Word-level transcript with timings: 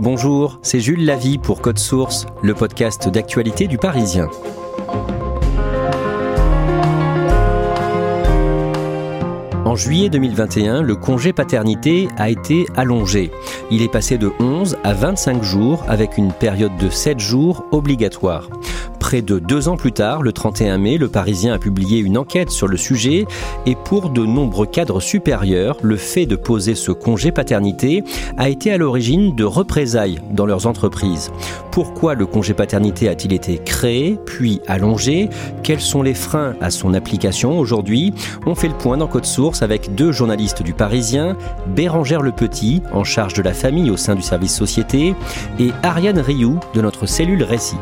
Bonjour, 0.00 0.60
c'est 0.62 0.80
Jules 0.80 1.04
Lavie 1.04 1.36
pour 1.36 1.60
Code 1.60 1.78
Source, 1.78 2.24
le 2.42 2.54
podcast 2.54 3.10
d'actualité 3.10 3.66
du 3.66 3.76
Parisien. 3.76 4.30
En 9.66 9.76
juillet 9.76 10.08
2021, 10.08 10.80
le 10.80 10.96
congé 10.96 11.34
paternité 11.34 12.08
a 12.16 12.30
été 12.30 12.64
allongé. 12.78 13.30
Il 13.70 13.82
est 13.82 13.92
passé 13.92 14.16
de 14.16 14.32
11 14.40 14.78
à 14.84 14.94
25 14.94 15.42
jours 15.42 15.84
avec 15.86 16.16
une 16.16 16.32
période 16.32 16.78
de 16.78 16.88
7 16.88 17.20
jours 17.20 17.66
obligatoire. 17.70 18.48
Près 19.10 19.22
de 19.22 19.40
deux 19.40 19.66
ans 19.66 19.76
plus 19.76 19.90
tard, 19.90 20.22
le 20.22 20.30
31 20.30 20.78
mai, 20.78 20.96
le 20.96 21.08
Parisien 21.08 21.52
a 21.54 21.58
publié 21.58 21.98
une 21.98 22.16
enquête 22.16 22.50
sur 22.50 22.68
le 22.68 22.76
sujet 22.76 23.26
et 23.66 23.74
pour 23.74 24.10
de 24.10 24.24
nombreux 24.24 24.66
cadres 24.66 25.00
supérieurs, 25.00 25.76
le 25.82 25.96
fait 25.96 26.26
de 26.26 26.36
poser 26.36 26.76
ce 26.76 26.92
congé 26.92 27.32
paternité 27.32 28.04
a 28.38 28.48
été 28.48 28.70
à 28.70 28.78
l'origine 28.78 29.34
de 29.34 29.42
représailles 29.42 30.20
dans 30.30 30.46
leurs 30.46 30.68
entreprises. 30.68 31.32
Pourquoi 31.72 32.14
le 32.14 32.24
congé 32.24 32.54
paternité 32.54 33.08
a-t-il 33.08 33.32
été 33.32 33.58
créé, 33.58 34.16
puis 34.26 34.60
allongé? 34.68 35.28
Quels 35.64 35.80
sont 35.80 36.04
les 36.04 36.14
freins 36.14 36.54
à 36.60 36.70
son 36.70 36.94
application 36.94 37.58
aujourd'hui? 37.58 38.14
On 38.46 38.54
fait 38.54 38.68
le 38.68 38.78
point 38.78 38.96
dans 38.96 39.08
Code 39.08 39.26
Source 39.26 39.62
avec 39.62 39.92
deux 39.96 40.12
journalistes 40.12 40.62
du 40.62 40.72
Parisien, 40.72 41.36
Bérangère 41.66 42.22
Le 42.22 42.30
Petit, 42.30 42.80
en 42.92 43.02
charge 43.02 43.34
de 43.34 43.42
la 43.42 43.54
famille 43.54 43.90
au 43.90 43.96
sein 43.96 44.14
du 44.14 44.22
service 44.22 44.54
société, 44.54 45.16
et 45.58 45.70
Ariane 45.82 46.20
Rioux 46.20 46.60
de 46.74 46.80
notre 46.80 47.06
cellule 47.06 47.42
Récit. 47.42 47.74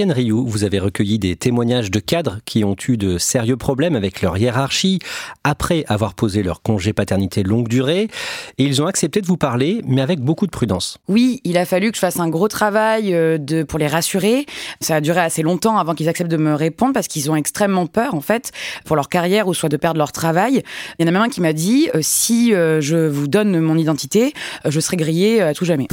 Ariane 0.00 0.12
Rioux, 0.12 0.46
vous 0.46 0.64
avez 0.64 0.78
recueilli 0.78 1.18
des 1.18 1.36
témoignages 1.36 1.90
de 1.90 1.98
cadres 1.98 2.38
qui 2.46 2.64
ont 2.64 2.74
eu 2.88 2.96
de 2.96 3.18
sérieux 3.18 3.58
problèmes 3.58 3.94
avec 3.94 4.22
leur 4.22 4.38
hiérarchie 4.38 4.98
après 5.44 5.84
avoir 5.88 6.14
posé 6.14 6.42
leur 6.42 6.62
congé 6.62 6.94
paternité 6.94 7.42
longue 7.42 7.68
durée 7.68 8.08
et 8.56 8.64
ils 8.64 8.80
ont 8.80 8.86
accepté 8.86 9.20
de 9.20 9.26
vous 9.26 9.36
parler 9.36 9.82
mais 9.86 10.00
avec 10.00 10.20
beaucoup 10.20 10.46
de 10.46 10.50
prudence. 10.50 10.96
Oui, 11.08 11.42
il 11.44 11.58
a 11.58 11.66
fallu 11.66 11.90
que 11.90 11.96
je 11.96 12.00
fasse 12.00 12.18
un 12.18 12.30
gros 12.30 12.48
travail 12.48 13.12
euh, 13.12 13.36
de, 13.36 13.62
pour 13.62 13.78
les 13.78 13.88
rassurer. 13.88 14.46
Ça 14.80 14.96
a 14.96 15.00
duré 15.02 15.20
assez 15.20 15.42
longtemps 15.42 15.76
avant 15.76 15.94
qu'ils 15.94 16.08
acceptent 16.08 16.30
de 16.30 16.38
me 16.38 16.54
répondre 16.54 16.94
parce 16.94 17.06
qu'ils 17.06 17.30
ont 17.30 17.36
extrêmement 17.36 17.86
peur 17.86 18.14
en 18.14 18.22
fait 18.22 18.52
pour 18.86 18.96
leur 18.96 19.10
carrière 19.10 19.48
ou 19.48 19.52
soit 19.52 19.68
de 19.68 19.76
perdre 19.76 19.98
leur 19.98 20.12
travail. 20.12 20.62
Il 20.98 21.02
y 21.02 21.04
en 21.04 21.08
a 21.08 21.12
même 21.12 21.20
un 21.20 21.28
qui 21.28 21.42
m'a 21.42 21.52
dit 21.52 21.90
euh, 21.94 21.98
si 22.00 22.54
euh, 22.54 22.80
je 22.80 22.96
vous 22.96 23.28
donne 23.28 23.60
mon 23.60 23.76
identité, 23.76 24.32
je 24.66 24.80
serai 24.80 24.96
grillé 24.96 25.42
à 25.42 25.52
tout 25.52 25.66
jamais. 25.66 25.88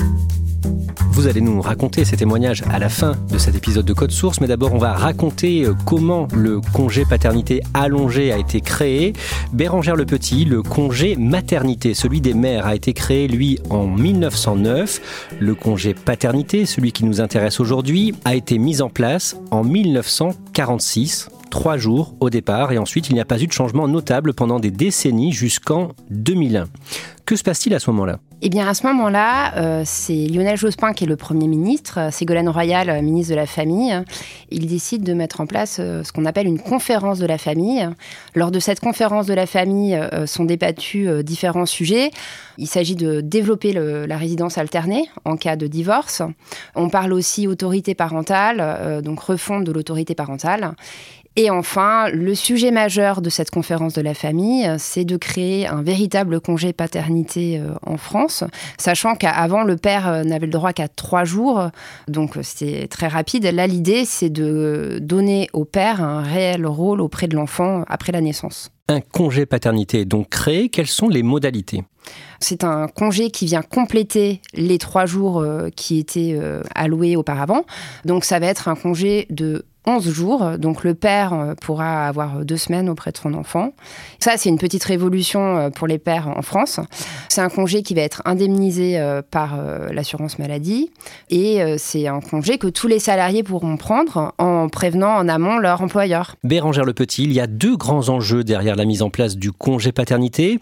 Vous 1.18 1.26
allez 1.26 1.42
nous 1.42 1.62
raconter 1.62 2.06
ces 2.06 2.16
témoignages 2.16 2.64
à 2.70 2.78
la 2.78 2.90
fin 2.90 3.16
de 3.32 3.40
cet 3.40 3.56
épisode 3.56 3.86
de 3.86 3.94
Code 3.98 4.12
Source, 4.12 4.40
mais 4.42 4.48
d'abord 4.48 4.76
on 4.76 4.78
va 4.78 4.94
raconter 4.94 5.66
euh, 5.66 5.74
comment 5.86 6.28
le 6.32 6.62
congé 6.62 7.04
paternité 7.04 7.62
allongé 7.74 8.32
a 8.32 8.38
été 8.38 8.62
créé. 8.62 9.14
Bérangère 9.54 9.96
Le 9.96 10.06
Petit, 10.06 10.46
le 10.46 10.62
congé 10.62 11.16
maternité, 11.16 11.96
celui 11.96 12.22
des 12.22 12.36
mères, 12.36 12.68
a 12.68 12.76
été 12.76 12.94
créé 12.94 13.28
lui 13.28 13.58
en 13.72 13.88
1909. 13.88 15.32
Le 15.40 15.56
congé 15.56 15.96
paternité, 15.96 16.68
celui 16.68 16.92
qui 16.92 17.06
nous 17.06 17.22
intéresse 17.22 17.60
aujourd'hui, 17.60 18.14
a 18.24 18.36
été 18.36 18.60
mis 18.60 18.84
en 18.84 18.90
place 18.90 19.36
en 19.50 19.64
1946 19.64 21.30
trois 21.50 21.78
jours 21.78 22.14
au 22.20 22.30
départ 22.30 22.72
et 22.72 22.78
ensuite 22.78 23.10
il 23.10 23.16
n'y 23.16 23.22
a 23.22 23.26
pas 23.26 23.42
eu 23.42 23.48
de 23.48 23.52
changement 23.52 23.88
notable 23.88 24.36
pendant 24.36 24.60
des 24.60 24.70
décennies 24.70 25.32
jusqu'en 25.32 25.94
2001. 26.12 26.66
Que 27.26 27.36
se 27.36 27.44
passe-t-il 27.44 27.74
à 27.74 27.80
ce 27.80 27.90
moment-là? 27.90 28.20
Eh 28.44 28.50
bien, 28.50 28.68
à 28.68 28.76
ce 28.76 28.86
moment-là, 28.86 29.56
euh, 29.58 29.82
c'est 29.84 30.14
Lionel 30.28 30.58
Jospin 30.58 30.94
qui 30.94 31.06
est 31.06 31.08
le 31.08 31.16
Premier 31.16 31.48
ministre, 31.48 32.10
Ségolène 32.12 32.50
Royal, 32.50 32.88
euh, 32.88 33.02
ministre 33.02 33.32
de 33.32 33.36
la 33.36 33.48
Famille. 33.48 34.00
Il 34.52 34.68
décide 34.68 35.02
de 35.02 35.14
mettre 35.14 35.42
en 35.42 35.48
place 35.48 35.78
euh, 35.80 36.04
ce 36.04 36.12
qu'on 36.12 36.24
appelle 36.24 36.46
une 36.46 36.60
conférence 36.60 37.18
de 37.18 37.26
la 37.26 37.40
famille. 37.40 37.90
Lors 38.36 38.52
de 38.52 38.60
cette 38.60 38.80
conférence 38.80 39.26
de 39.26 39.34
la 39.34 39.48
famille 39.48 39.96
euh, 39.96 40.28
sont 40.28 40.46
débattus 40.46 41.08
euh, 41.08 41.24
différents 41.24 41.66
sujets. 41.66 42.12
Il 42.60 42.68
s'agit 42.68 42.96
de 42.96 43.22
développer 43.22 43.74
le- 43.74 44.06
la 44.06 44.18
résidence 44.18 44.60
alternée 44.60 45.10
en 45.26 45.36
cas 45.36 45.56
de 45.56 45.66
divorce. 45.66 46.22
On 46.76 46.90
parle 46.90 47.14
aussi 47.14 47.48
autorité 47.48 47.96
parentale, 47.96 48.58
euh, 48.60 49.02
donc 49.02 49.20
refonte 49.20 49.64
de 49.64 49.72
l'autorité 49.72 50.14
parentale. 50.14 50.74
Et 51.40 51.52
enfin, 51.52 52.10
le 52.10 52.34
sujet 52.34 52.72
majeur 52.72 53.22
de 53.22 53.30
cette 53.30 53.52
conférence 53.52 53.94
de 53.94 54.02
la 54.02 54.16
famille, 54.16 54.66
euh, 54.66 54.78
c'est 54.80 55.06
de 55.06 55.18
créer 55.18 55.68
un 55.68 55.84
véritable 55.84 56.42
congé 56.42 56.74
paternité 56.74 57.60
euh, 57.60 57.76
en 57.86 57.98
France, 57.98 58.44
sachant 58.80 59.14
qu'avant, 59.14 59.62
le 59.62 59.78
père 59.78 60.08
euh, 60.08 60.24
n'avait 60.24 60.48
le 60.48 60.52
droit 60.52 60.74
qu'à 60.74 60.88
trois 60.88 61.26
jours, 61.26 61.70
donc 62.08 62.40
c'était 62.42 62.88
très 62.88 63.08
rapide. 63.08 63.44
Là, 63.46 63.68
l'idée, 63.68 64.04
c'est 64.04 64.32
de 64.32 64.98
donner 65.00 65.48
au 65.54 65.64
père 65.64 66.02
un 66.02 66.24
réel 66.24 66.66
rôle 66.66 67.02
auprès 67.02 67.28
de 67.28 67.36
l'enfant 67.36 67.84
après 67.88 68.12
la 68.12 68.22
naissance. 68.22 68.72
Un 68.88 69.02
congé 69.02 69.46
paternité 69.46 70.00
est 70.00 70.06
donc 70.06 70.30
créé. 70.30 70.70
Quelles 70.70 70.88
sont 70.88 71.08
les 71.08 71.22
modalités? 71.22 71.84
C'est 72.40 72.64
un 72.64 72.88
congé 72.88 73.30
qui 73.30 73.46
vient 73.46 73.62
compléter 73.62 74.42
les 74.56 74.80
trois 74.80 75.06
jours 75.06 75.46
qui 75.76 76.00
étaient 76.00 76.40
alloués 76.74 77.18
auparavant. 77.18 77.66
Donc 78.06 78.24
ça 78.24 78.40
va 78.40 78.48
être 78.48 78.70
un 78.70 78.76
congé 78.76 79.28
de 79.30 79.66
11 79.88 80.10
jours. 80.10 80.58
Donc 80.58 80.84
le 80.84 80.94
père 80.94 81.34
euh, 81.34 81.56
pourra 81.56 82.08
avoir 82.08 82.46
deux 82.46 82.58
semaines 82.58 82.90
auprès 82.90 83.12
de 83.12 83.18
son 83.18 83.34
enfant. 83.34 83.74
Ça, 84.20 84.34
c'est 84.38 84.50
une 84.50 84.58
petite 84.58 84.84
révolution 84.84 85.58
euh, 85.58 85.70
pour 85.70 85.88
les 85.88 85.98
pères 85.98 86.28
en 86.28 86.42
France. 86.42 86.80
C'est 87.30 87.44
un 87.44 87.50
congé 87.50 87.84
qui 87.84 87.94
va 87.94 88.02
être 88.02 88.24
indemnisé 88.26 88.98
euh, 88.98 89.22
par 89.22 89.60
euh, 89.60 89.90
l'assurance 89.94 90.40
maladie. 90.40 90.90
Et 91.30 91.62
euh, 91.62 91.76
c'est 91.78 92.08
un 92.08 92.20
congé 92.20 92.58
que 92.58 92.68
tous 92.68 92.88
les 92.88 92.98
salariés 92.98 93.44
pourront 93.44 93.78
prendre 93.78 94.34
en 94.40 94.70
prévenant 94.70 95.16
en 95.16 95.30
amont 95.30 95.60
leur 95.60 95.82
employeur. 95.82 96.36
Bérangère 96.44 96.84
Le 96.84 96.94
Petit, 96.94 97.26
il 97.26 97.34
y 97.34 97.40
a 97.40 97.46
deux 97.46 97.78
grands 97.78 98.10
enjeux 98.10 98.44
derrière 98.44 98.76
la 98.76 98.86
mise 98.86 99.04
en 99.04 99.12
place 99.12 99.38
du 99.38 99.52
congé 99.52 99.92
paternité. 99.92 100.60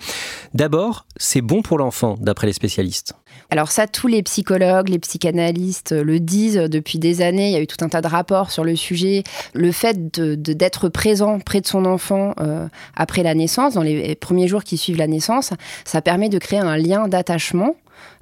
D'abord, 0.54 1.06
c'est 1.16 1.40
bon 1.40 1.62
pour 1.62 1.78
l'enfant, 1.78 2.16
d'après 2.20 2.48
les 2.48 2.54
spécialistes. 2.54 3.14
Alors 3.50 3.72
ça, 3.72 3.88
tous 3.88 4.08
les 4.08 4.22
psychologues, 4.24 4.90
les 4.90 5.00
psychanalystes 5.00 5.94
le 5.94 6.20
disent 6.20 6.58
depuis 6.58 7.00
des 7.00 7.22
années. 7.22 7.50
Il 7.50 7.54
y 7.54 7.58
a 7.58 7.62
eu 7.62 7.68
tout 7.68 7.84
un 7.86 7.90
tas 7.90 8.02
de 8.02 8.08
rapports 8.08 8.52
sur 8.52 8.66
le 8.66 8.76
sujet. 8.76 9.15
Le 9.54 9.72
fait 9.72 10.12
d'être 10.18 10.90
présent 10.90 11.40
près 11.40 11.62
de 11.62 11.68
son 11.68 11.86
enfant 11.86 12.34
euh, 12.40 12.68
après 12.96 13.24
la 13.24 13.36
naissance, 13.36 13.74
dans 13.74 13.84
les 13.84 14.16
premiers 14.16 14.48
jours 14.48 14.64
qui 14.64 14.78
suivent 14.78 14.98
la 14.98 15.08
naissance, 15.08 15.52
ça 15.84 16.02
permet 16.02 16.30
de 16.30 16.38
créer 16.38 16.60
un 16.60 16.78
lien 16.78 17.08
d'attachement. 17.08 17.76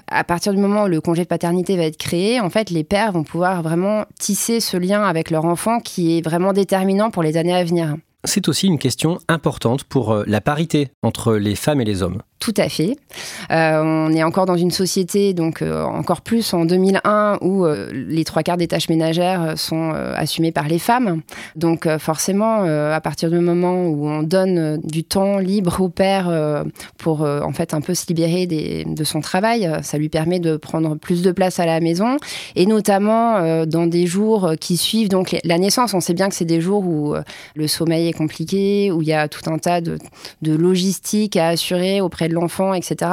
À 0.07 0.23
partir 0.23 0.53
du 0.53 0.59
moment 0.59 0.83
où 0.83 0.87
le 0.87 1.01
congé 1.01 1.23
de 1.23 1.27
paternité 1.27 1.77
va 1.77 1.83
être 1.83 1.97
créé, 1.97 2.39
en 2.39 2.49
fait, 2.49 2.69
les 2.69 2.83
pères 2.83 3.13
vont 3.13 3.23
pouvoir 3.23 3.63
vraiment 3.63 4.05
tisser 4.19 4.59
ce 4.59 4.77
lien 4.77 5.03
avec 5.03 5.31
leur 5.31 5.45
enfant 5.45 5.79
qui 5.79 6.17
est 6.17 6.21
vraiment 6.21 6.53
déterminant 6.53 7.09
pour 7.09 7.23
les 7.23 7.37
années 7.37 7.55
à 7.55 7.63
venir. 7.63 7.95
C'est 8.25 8.47
aussi 8.47 8.67
une 8.67 8.79
question 8.79 9.19
importante 9.27 9.83
pour 9.83 10.13
euh, 10.13 10.23
la 10.27 10.39
parité 10.39 10.89
entre 11.01 11.35
les 11.35 11.55
femmes 11.55 11.81
et 11.81 11.85
les 11.85 12.03
hommes. 12.03 12.21
Tout 12.43 12.53
à 12.57 12.67
fait. 12.67 12.97
Euh, 13.51 13.81
on 13.81 14.11
est 14.11 14.21
encore 14.21 14.45
dans 14.45 14.57
une 14.57 14.71
société, 14.71 15.33
donc 15.33 15.61
euh, 15.61 15.85
encore 15.85 16.19
plus 16.19 16.53
en 16.53 16.65
2001, 16.65 17.37
où 17.39 17.65
euh, 17.65 17.89
les 17.93 18.25
trois 18.25 18.43
quarts 18.43 18.57
des 18.57 18.67
tâches 18.67 18.89
ménagères 18.89 19.57
sont 19.57 19.91
assumées 19.93 20.51
par 20.51 20.67
les 20.67 20.77
femmes. 20.77 21.21
Donc 21.55 21.87
forcément, 21.99 22.63
à 22.63 22.99
partir 22.99 23.29
du 23.29 23.39
moment 23.39 23.85
où 23.85 24.09
on 24.09 24.23
donne 24.23 24.81
du 24.83 25.05
temps 25.05 25.37
libre 25.37 25.79
au 25.79 25.87
père 25.87 26.65
pour 26.97 27.21
en 27.21 27.53
fait 27.53 27.73
un 27.73 27.79
peu 27.79 27.93
se 27.93 28.07
libérer 28.07 28.45
de 28.45 29.03
son 29.03 29.21
travail, 29.21 29.71
ça 29.81 29.97
lui 29.97 30.09
permet 30.09 30.39
de 30.39 30.57
prendre 30.57 30.95
plus 30.95 31.21
de 31.21 31.31
place 31.31 31.59
à 31.59 31.65
la 31.65 31.79
maison, 31.79 32.17
et 32.55 32.65
notamment 32.65 33.65
dans 33.65 33.87
des 33.87 34.05
jours 34.05 34.53
qui 34.59 34.77
suivent 34.77 35.09
donc 35.09 35.37
la 35.43 35.57
naissance. 35.57 35.93
On 35.93 36.01
sait 36.01 36.13
bien 36.13 36.27
que 36.29 36.35
c'est 36.35 36.45
des 36.45 36.61
jours 36.61 36.85
où 36.85 37.15
le 37.55 37.67
sommeil 37.67 38.07
est 38.07 38.13
compliqué, 38.13 38.91
où 38.91 39.01
il 39.01 39.07
y 39.07 39.13
a 39.13 39.27
tout 39.27 39.49
un 39.49 39.59
tas 39.59 39.81
de, 39.81 39.97
de 40.41 40.55
logistique 40.55 41.37
à 41.37 41.49
assurer 41.49 42.01
auprès 42.01 42.27
de 42.29 42.32
l'enfant, 42.33 42.73
etc. 42.73 43.11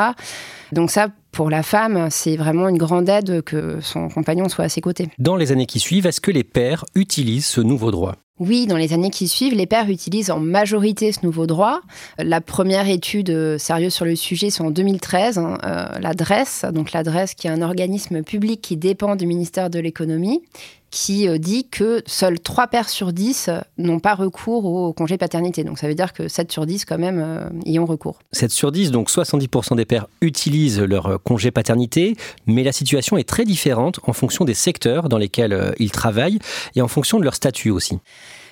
Donc 0.72 0.90
ça, 0.90 1.08
pour 1.32 1.50
la 1.50 1.62
femme, 1.62 2.08
c'est 2.10 2.36
vraiment 2.36 2.68
une 2.68 2.78
grande 2.78 3.08
aide 3.08 3.42
que 3.42 3.80
son 3.80 4.08
compagnon 4.08 4.48
soit 4.48 4.64
à 4.64 4.68
ses 4.68 4.80
côtés. 4.80 5.08
Dans 5.18 5.36
les 5.36 5.52
années 5.52 5.66
qui 5.66 5.80
suivent, 5.80 6.06
est-ce 6.06 6.20
que 6.20 6.30
les 6.30 6.44
pères 6.44 6.84
utilisent 6.94 7.46
ce 7.46 7.60
nouveau 7.60 7.90
droit? 7.90 8.16
Oui, 8.40 8.66
dans 8.66 8.76
les 8.76 8.92
années 8.92 9.10
qui 9.10 9.28
suivent, 9.28 9.54
les 9.54 9.66
pères 9.66 9.88
utilisent 9.88 10.30
en 10.30 10.40
majorité 10.40 11.12
ce 11.12 11.20
nouveau 11.22 11.46
droit. 11.46 11.80
La 12.18 12.40
première 12.40 12.88
étude 12.88 13.58
sérieuse 13.58 13.94
sur 13.94 14.04
le 14.04 14.16
sujet, 14.16 14.50
c'est 14.50 14.62
en 14.62 14.70
2013. 14.70 15.38
Hein, 15.38 15.58
la 16.00 16.14
DRES, 16.14 16.72
donc 16.72 16.92
la 16.92 17.04
DRES 17.04 17.34
qui 17.36 17.46
est 17.46 17.50
un 17.50 17.62
organisme 17.62 18.22
public 18.22 18.60
qui 18.60 18.76
dépend 18.76 19.14
du 19.14 19.26
ministère 19.26 19.70
de 19.70 19.78
l'économie, 19.78 20.42
qui 20.90 21.28
euh, 21.28 21.38
dit 21.38 21.68
que 21.68 22.02
seuls 22.06 22.40
3 22.40 22.66
pères 22.68 22.88
sur 22.88 23.12
10 23.12 23.48
euh, 23.48 23.60
n'ont 23.78 24.00
pas 24.00 24.14
recours 24.14 24.64
au 24.64 24.92
congé 24.92 25.16
paternité. 25.16 25.64
Donc 25.64 25.78
ça 25.78 25.86
veut 25.88 25.94
dire 25.94 26.12
que 26.12 26.28
7 26.28 26.50
sur 26.50 26.66
10 26.66 26.84
quand 26.84 26.98
même 26.98 27.20
euh, 27.20 27.48
y 27.64 27.78
ont 27.78 27.86
recours. 27.86 28.18
7 28.32 28.50
sur 28.50 28.72
10, 28.72 28.90
donc 28.90 29.08
70% 29.08 29.76
des 29.76 29.84
pères 29.84 30.06
utilisent 30.20 30.80
leur 30.80 31.22
congé 31.22 31.50
paternité, 31.50 32.16
mais 32.46 32.64
la 32.64 32.72
situation 32.72 33.16
est 33.16 33.28
très 33.28 33.44
différente 33.44 34.00
en 34.04 34.12
fonction 34.12 34.44
des 34.44 34.54
secteurs 34.54 35.08
dans 35.08 35.18
lesquels 35.18 35.74
ils 35.78 35.90
travaillent 35.90 36.38
et 36.74 36.82
en 36.82 36.88
fonction 36.88 37.18
de 37.18 37.24
leur 37.24 37.34
statut 37.34 37.70
aussi. 37.70 37.98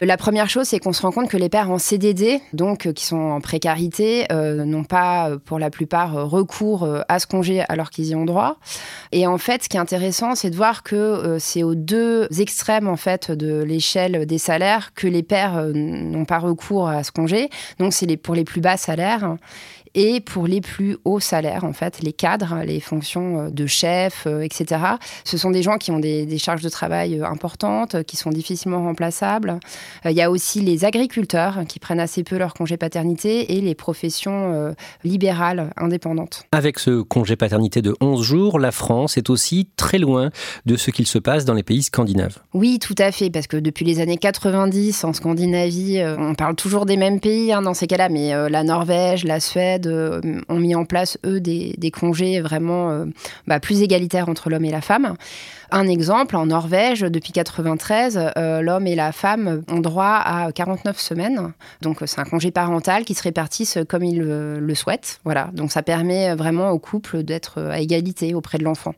La 0.01 0.17
première 0.17 0.49
chose, 0.49 0.69
c'est 0.69 0.79
qu'on 0.79 0.93
se 0.93 1.03
rend 1.03 1.11
compte 1.11 1.29
que 1.29 1.37
les 1.37 1.49
pères 1.49 1.71
en 1.71 1.79
CDD, 1.79 2.41
donc 2.53 2.87
euh, 2.87 2.93
qui 2.93 3.05
sont 3.05 3.17
en 3.17 3.41
précarité, 3.41 4.27
euh, 4.31 4.65
n'ont 4.65 4.85
pas, 4.85 5.31
euh, 5.31 5.39
pour 5.39 5.59
la 5.59 5.71
plupart, 5.71 6.13
recours 6.31 6.89
à 7.09 7.19
ce 7.19 7.27
congé 7.27 7.65
alors 7.69 7.91
qu'ils 7.91 8.09
y 8.09 8.15
ont 8.15 8.25
droit. 8.25 8.59
Et 9.11 9.27
en 9.27 9.39
fait, 9.39 9.65
ce 9.65 9.69
qui 9.69 9.77
est 9.77 9.81
intéressant, 9.81 10.37
c'est 10.37 10.51
de 10.51 10.57
voir 10.57 10.83
que 10.83 11.37
c'est 11.41 11.63
aux 11.63 11.75
deux 11.75 12.29
extrêmes 12.39 12.89
en 12.89 12.97
fait 12.97 13.31
de 13.31 13.63
l'échelle 13.63 14.27
des 14.27 14.39
salaires 14.39 14.95
que 14.95 15.07
les 15.07 15.23
pères 15.23 15.63
n'ont 15.75 16.25
pas 16.25 16.39
recours 16.39 16.89
à 16.89 17.03
ce 17.03 17.11
congé. 17.11 17.49
Donc, 17.79 17.93
c'est 17.93 18.17
pour 18.17 18.35
les 18.35 18.45
plus 18.45 18.61
bas 18.61 18.77
salaires 18.77 19.37
et 19.95 20.21
pour 20.21 20.47
les 20.47 20.61
plus 20.61 20.97
hauts 21.05 21.21
salaires, 21.21 21.65
en 21.65 21.73
fait, 21.73 22.01
les 22.03 22.13
cadres, 22.13 22.63
les 22.65 22.81
fonctions 22.81 23.41
euh, 23.41 23.51
de 23.51 23.67
chef, 23.67 24.25
euh, 24.27 24.41
etc. 24.41 24.81
Ce 25.25 25.37
sont 25.39 25.51
des 25.51 25.63
gens 25.63 25.79
qui 25.79 25.91
ont 25.91 25.99
des, 25.99 26.39
charges 26.39 26.63
de 26.63 26.69
travail 26.69 27.19
euh, 27.19 27.27
importantes, 27.27 28.03
qui 28.05 28.17
sont 28.17 28.31
difficilement 28.31 28.83
remplaçables. 28.83 29.59
Il 30.05 30.13
y 30.13 30.23
a 30.23 30.31
aussi 30.31 30.61
les 30.61 30.85
agriculteurs 30.85 31.61
qui 31.69 31.79
prennent 31.79 32.01
assez 32.01 32.23
peu 32.23 32.39
leur 32.39 32.55
congé 32.55 32.77
paternité 32.77 33.57
et 33.57 33.61
les 33.61 33.75
professions 33.75 34.75
libérales 35.05 35.73
indépendantes. 35.77 36.45
Avec 36.53 36.79
ce 36.79 37.03
congé 37.03 37.37
paternité 37.37 37.83
de 37.83 37.95
11 38.01 38.23
jours, 38.23 38.59
la 38.59 38.71
France 38.71 39.17
est 39.17 39.31
aussi 39.31 39.69
très 39.77 39.99
loin 39.99 40.31
de 40.67 40.77
ce 40.77 40.91
qu'il 40.91 41.07
se 41.07 41.19
passe 41.19 41.45
dans 41.45 41.55
les 41.55 41.63
pays 41.63 41.83
scandinaves. 41.83 42.39
Oui, 42.55 42.79
tout 42.79 42.95
à 42.99 43.11
fait, 43.11 43.31
parce 43.31 43.47
que 43.47 43.57
depuis 43.57 43.85
les 43.85 44.01
années 44.01 44.17
90, 44.17 45.05
en 45.05 45.13
Scandinavie, 45.13 46.03
on 46.19 46.35
parle 46.35 46.55
toujours 46.55 46.87
des 46.87 46.97
mêmes 46.97 47.21
pays 47.21 47.53
hein, 47.53 47.63
dans 47.63 47.75
ces 47.75 47.87
cas-là, 47.87 48.09
mais 48.09 48.49
la 48.49 48.63
Norvège, 48.63 49.25
la 49.25 49.41
Suède, 49.41 49.78
euh, 49.87 50.21
ont 50.49 50.59
mis 50.59 50.75
en 50.75 50.85
place, 50.85 51.19
eux, 51.25 51.41
des, 51.41 51.91
congés 51.91 52.41
vraiment 52.41 52.91
euh, 52.91 53.07
bah, 53.47 53.61
plus 53.61 53.83
égalitaires 53.83 54.29
entre 54.29 54.51
l'homme 54.51 54.65
et 54.65 54.71
la 54.71 54.81
femme. 54.81 55.15
Un 55.71 55.87
exemple, 55.87 56.37
en 56.37 56.47
Norvège, 56.47 57.01
depuis 57.01 57.33
93, 57.33 58.19
euh, 58.37 58.61
l'homme 58.63 58.87
et 58.87 58.95
la 58.95 59.13
femme 59.13 59.63
ont 59.69 59.81
droit 59.81 60.21
à 60.25 60.51
49 60.53 60.99
semaines. 60.99 61.53
Donc 61.83 61.99
c'est 62.07 62.21
un 62.21 62.25
congé 62.25 62.51
parental 62.51 63.05
qui 63.05 63.15
se 63.15 63.23
répartissent 63.23 63.79
comme 63.89 64.05
ils 64.05 64.19
le, 64.19 64.75
souhaitent. 64.75 65.21
Voilà. 65.25 65.51
Donc 65.53 65.73
ça 65.73 65.83
permet 65.83 66.35
vraiment 66.35 66.71
au 66.71 66.79
couple 66.79 67.23
d'être 67.23 67.61
à 67.61 67.81
égalité 67.81 68.35
auprès 68.35 68.59
de 68.59 68.65
l'enfant. 68.65 68.95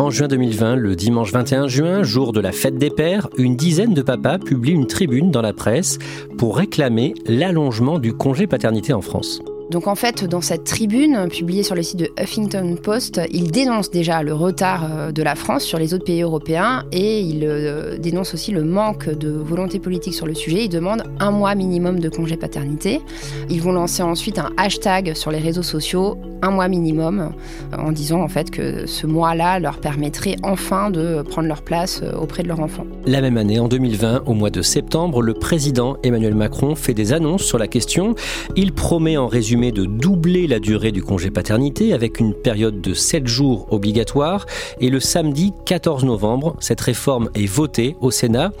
En 0.00 0.08
juin 0.08 0.28
2020, 0.28 0.76
le 0.76 0.96
dimanche 0.96 1.30
21 1.30 1.68
juin, 1.68 2.02
jour 2.02 2.32
de 2.32 2.40
la 2.40 2.52
fête 2.52 2.78
des 2.78 2.88
pères, 2.88 3.28
une 3.36 3.54
dizaine 3.54 3.92
de 3.92 4.00
papas 4.00 4.38
publient 4.38 4.72
une 4.72 4.86
tribune 4.86 5.30
dans 5.30 5.42
la 5.42 5.52
presse 5.52 5.98
pour 6.38 6.56
réclamer 6.56 7.12
l'allongement 7.26 7.98
du 7.98 8.14
congé 8.14 8.46
paternité 8.46 8.94
en 8.94 9.02
France. 9.02 9.42
Donc 9.70 9.86
en 9.86 9.94
fait, 9.94 10.24
dans 10.24 10.40
cette 10.40 10.64
tribune 10.64 11.28
publiée 11.30 11.62
sur 11.62 11.76
le 11.76 11.82
site 11.84 12.00
de 12.00 12.10
Huffington 12.20 12.76
Post, 12.82 13.20
il 13.30 13.52
dénonce 13.52 13.88
déjà 13.90 14.24
le 14.24 14.34
retard 14.34 14.84
euh, 14.90 15.12
de 15.12 15.22
la 15.22 15.36
France 15.36 15.62
sur 15.62 15.78
les 15.78 15.94
autres 15.94 16.04
pays 16.04 16.22
européens 16.22 16.84
et 16.90 17.20
il 17.20 17.44
euh, 17.44 17.96
dénonce 17.96 18.34
aussi 18.34 18.50
le 18.50 18.64
manque 18.64 19.08
de 19.08 19.30
volonté 19.30 19.78
politique 19.78 20.14
sur 20.14 20.26
le 20.26 20.34
sujet. 20.34 20.64
Il 20.64 20.70
demande 20.70 21.04
un 21.20 21.30
mois 21.30 21.54
minimum 21.54 22.00
de 22.00 22.08
congé 22.08 22.36
paternité. 22.36 23.00
Ils 23.48 23.62
vont 23.62 23.70
lancer 23.70 24.02
ensuite 24.02 24.40
un 24.40 24.50
hashtag 24.56 25.14
sur 25.14 25.30
les 25.30 25.38
réseaux 25.38 25.62
sociaux, 25.62 26.18
un 26.42 26.50
mois 26.50 26.66
minimum, 26.66 27.30
euh, 27.72 27.76
en 27.76 27.92
disant 27.92 28.22
en 28.22 28.28
fait 28.28 28.50
que 28.50 28.86
ce 28.86 29.06
mois-là 29.06 29.60
leur 29.60 29.78
permettrait 29.78 30.34
enfin 30.42 30.90
de 30.90 31.22
prendre 31.22 31.46
leur 31.46 31.62
place 31.62 32.02
auprès 32.20 32.42
de 32.42 32.48
leur 32.48 32.58
enfant. 32.58 32.86
La 33.06 33.20
même 33.20 33.36
année, 33.36 33.60
en 33.60 33.68
2020, 33.68 34.24
au 34.26 34.34
mois 34.34 34.50
de 34.50 34.62
septembre, 34.62 35.22
le 35.22 35.34
président 35.34 35.96
Emmanuel 36.02 36.34
Macron 36.34 36.74
fait 36.74 36.94
des 36.94 37.12
annonces 37.12 37.44
sur 37.44 37.58
la 37.58 37.68
question. 37.68 38.16
Il 38.56 38.72
promet 38.72 39.16
en 39.16 39.28
résumé 39.28 39.59
de 39.60 39.84
doubler 39.84 40.46
la 40.46 40.58
durée 40.58 40.90
du 40.90 41.02
congé 41.02 41.30
paternité 41.30 41.92
avec 41.92 42.18
une 42.18 42.32
période 42.32 42.80
de 42.80 42.94
7 42.94 43.26
jours 43.26 43.66
obligatoire. 43.70 44.46
Et 44.80 44.88
le 44.88 45.00
samedi 45.00 45.52
14 45.66 46.04
novembre, 46.04 46.56
cette 46.60 46.80
réforme 46.80 47.28
est 47.34 47.46
votée 47.46 47.96
au 48.00 48.10
Sénat. 48.10 48.52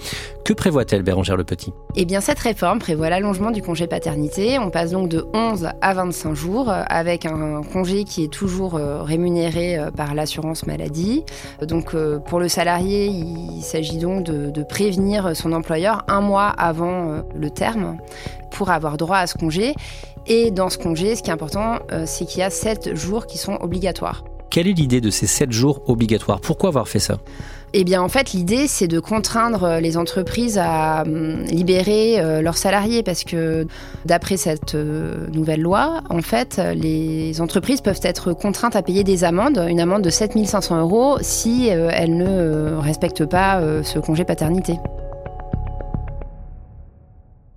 Que 0.44 0.52
prévoit-elle, 0.52 1.02
Bérangère 1.02 1.36
Le 1.36 1.44
Petit? 1.44 1.72
Eh 1.96 2.04
bien, 2.04 2.20
cette 2.20 2.38
réforme 2.38 2.78
prévoit 2.78 3.08
l'allongement 3.08 3.50
du 3.50 3.62
congé 3.62 3.86
paternité. 3.86 4.58
On 4.58 4.70
passe 4.70 4.90
donc 4.90 5.08
de 5.08 5.24
11 5.32 5.68
à 5.80 5.94
25 5.94 6.34
jours, 6.34 6.70
euh, 6.70 6.82
avec 6.88 7.26
un 7.26 7.62
congé 7.62 8.04
qui 8.04 8.24
est 8.24 8.32
toujours 8.32 8.76
euh, 8.76 9.02
rémunéré 9.02 9.78
euh, 9.78 9.90
par 9.90 10.14
l'assurance 10.14 10.66
maladie. 10.66 11.24
Donc, 11.62 11.94
pour 12.26 12.40
le 12.40 12.48
salarié, 12.48 13.06
il 13.06 13.62
s'agit 13.62 13.98
donc 13.98 14.24
de, 14.24 14.50
de, 14.50 14.62
prévenir 14.62 15.36
son 15.36 15.52
employeur 15.52 16.04
un 16.08 16.20
mois 16.20 16.48
avant 16.48 17.22
le 17.34 17.50
terme 17.50 17.98
pour 18.50 18.70
avoir 18.70 18.96
droit 18.96 19.18
à 19.18 19.26
ce 19.26 19.38
congé. 19.38 19.74
Et 20.30 20.50
dans 20.50 20.70
ce 20.70 20.78
congé, 20.78 21.16
ce 21.16 21.22
qui 21.22 21.28
est 21.28 21.32
important, 21.32 21.80
c'est 22.06 22.24
qu'il 22.24 22.38
y 22.38 22.42
a 22.42 22.50
7 22.50 22.94
jours 22.94 23.26
qui 23.26 23.36
sont 23.36 23.58
obligatoires. 23.60 24.24
Quelle 24.50 24.66
est 24.66 24.72
l'idée 24.72 25.00
de 25.00 25.10
ces 25.10 25.26
7 25.26 25.52
jours 25.52 25.82
obligatoires? 25.86 26.40
Pourquoi 26.40 26.70
avoir 26.70 26.88
fait 26.88 26.98
ça? 26.98 27.18
Eh 27.72 27.84
bien, 27.84 28.02
en 28.02 28.08
fait, 28.08 28.32
l'idée, 28.32 28.66
c'est 28.66 28.88
de 28.88 28.98
contraindre 28.98 29.62
euh, 29.62 29.80
les 29.80 29.96
entreprises 29.96 30.58
à 30.58 31.02
hum, 31.02 31.44
libérer 31.44 32.18
euh, 32.18 32.42
leurs 32.42 32.56
salariés 32.56 33.04
parce 33.04 33.22
que, 33.22 33.66
d'après 34.06 34.36
cette 34.36 34.74
euh, 34.74 35.28
nouvelle 35.32 35.60
loi, 35.60 36.02
en 36.10 36.20
fait, 36.20 36.60
les 36.74 37.40
entreprises 37.40 37.80
peuvent 37.80 38.00
être 38.02 38.32
contraintes 38.32 38.74
à 38.74 38.82
payer 38.82 39.04
des 39.04 39.22
amendes, 39.22 39.64
une 39.68 39.78
amende 39.78 40.02
de 40.02 40.10
7500 40.10 40.80
euros 40.80 41.18
si 41.20 41.68
elles 41.68 42.16
ne 42.16 42.76
respectent 42.78 43.26
pas 43.26 43.60
ce 43.82 43.98
congé 43.98 44.24
paternité. 44.24 44.78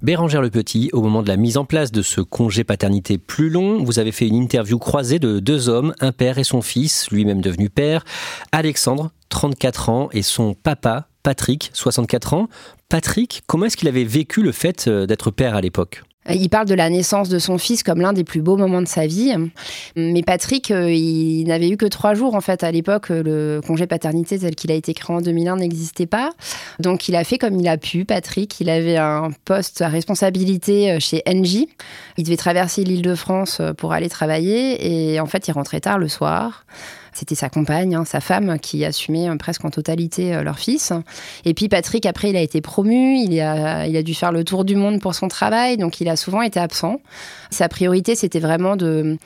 Bérangère 0.03 0.41
Le 0.41 0.49
Petit, 0.49 0.89
au 0.91 1.01
moment 1.01 1.23
de 1.23 1.29
la 1.29 1.37
mise 1.37 1.55
en 1.55 1.63
place 1.63 1.89
de 1.89 2.01
ce 2.01 2.19
congé 2.19 2.65
paternité 2.65 3.17
plus 3.17 3.49
long, 3.49 3.81
vous 3.81 3.99
avez 3.99 4.11
fait 4.11 4.27
une 4.27 4.35
interview 4.35 4.77
croisée 4.77 5.17
de 5.17 5.39
deux 5.39 5.69
hommes, 5.69 5.93
un 6.01 6.11
père 6.11 6.37
et 6.37 6.43
son 6.43 6.61
fils, 6.61 7.09
lui-même 7.09 7.39
devenu 7.39 7.69
père, 7.69 8.03
Alexandre, 8.51 9.11
34 9.29 9.87
ans, 9.87 10.09
et 10.11 10.21
son 10.21 10.55
papa, 10.55 11.07
Patrick, 11.23 11.71
64 11.73 12.33
ans. 12.33 12.49
Patrick, 12.89 13.43
comment 13.47 13.67
est-ce 13.67 13.77
qu'il 13.77 13.87
avait 13.87 14.03
vécu 14.03 14.43
le 14.43 14.51
fait 14.51 14.89
euh, 14.89 15.05
d'être 15.05 15.31
père 15.31 15.55
à 15.55 15.61
l'époque? 15.61 16.03
Il 16.29 16.49
parle 16.49 16.67
de 16.67 16.75
la 16.75 16.89
naissance 16.89 17.29
de 17.29 17.39
son 17.39 17.57
fils 17.57 17.83
comme 17.83 18.01
l'un 18.01 18.13
des 18.13 18.23
plus 18.23 18.41
beaux 18.41 18.57
moments 18.57 18.81
de 18.81 18.87
sa 18.87 19.07
vie. 19.07 19.33
Mais 19.95 20.21
Patrick, 20.23 20.71
euh, 20.71 20.91
il 20.91 21.45
n'avait 21.45 21.69
eu 21.69 21.77
que 21.77 21.85
trois 21.85 22.13
jours 22.13 22.35
en 22.35 22.41
fait 22.41 22.63
à 22.63 22.71
l'époque. 22.71 23.09
Le 23.09 23.61
congé 23.65 23.87
paternité 23.87 24.39
tel 24.39 24.55
qu'il 24.55 24.71
a 24.71 24.75
été 24.75 24.93
créé 24.93 25.15
en 25.15 25.21
2001 25.21 25.57
n'existait 25.57 26.05
pas. 26.05 26.31
Donc 26.79 27.09
il 27.09 27.15
a 27.15 27.23
fait 27.23 27.37
comme 27.37 27.59
il 27.59 27.67
a 27.67 27.77
pu. 27.77 28.05
Patrick, 28.05 28.59
il 28.59 28.69
avait 28.69 28.97
un 28.97 29.31
poste 29.45 29.81
à 29.81 29.87
responsabilité 29.87 30.91
euh, 30.91 30.99
chez 30.99 31.21
Engie. 31.27 31.67
Il 32.17 32.23
devait 32.23 32.37
traverser 32.37 32.83
l'île 32.83 33.01
de 33.01 33.15
France 33.15 33.57
euh, 33.59 33.73
pour 33.73 33.93
aller 33.93 34.09
travailler 34.09 35.13
et 35.13 35.19
en 35.19 35.25
fait 35.25 35.47
il 35.47 35.51
rentrait 35.51 35.81
tard 35.81 35.97
le 35.97 36.07
soir. 36.07 36.65
C'était 37.13 37.35
sa 37.35 37.49
compagne, 37.49 37.95
hein, 37.95 38.05
sa 38.05 38.19
femme, 38.19 38.57
qui 38.59 38.83
assumait 38.85 39.29
euh, 39.29 39.35
presque 39.35 39.63
en 39.65 39.69
totalité 39.69 40.33
euh, 40.33 40.43
leur 40.43 40.59
fils. 40.59 40.91
Et 41.45 41.53
puis 41.53 41.69
Patrick, 41.69 42.05
après, 42.05 42.31
il 42.31 42.35
a 42.35 42.41
été 42.41 42.61
promu, 42.61 43.17
il 43.17 43.39
a, 43.39 43.87
il 43.87 43.95
a 43.95 44.03
dû 44.03 44.13
faire 44.13 44.31
le 44.31 44.43
tour 44.43 44.65
du 44.65 44.75
monde 44.75 44.99
pour 44.99 45.13
son 45.13 45.27
travail, 45.27 45.77
donc 45.77 46.01
il 46.01 46.09
a 46.09 46.15
souvent 46.15 46.41
été 46.41 46.59
absent. 46.59 47.01
Sa 47.51 47.69
priorité, 47.69 48.15
c'était 48.15 48.39
vraiment 48.39 48.75
de, 48.75 49.17